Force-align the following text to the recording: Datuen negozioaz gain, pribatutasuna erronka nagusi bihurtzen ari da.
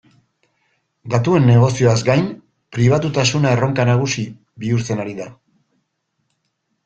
Datuen 1.13 1.43
negozioaz 1.49 1.97
gain, 2.07 2.23
pribatutasuna 2.77 3.51
erronka 3.57 3.85
nagusi 3.91 4.25
bihurtzen 4.63 5.03
ari 5.05 5.13
da. 5.19 5.29